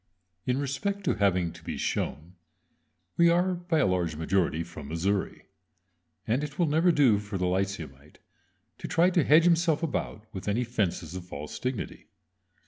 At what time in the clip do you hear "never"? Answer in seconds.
6.65-6.91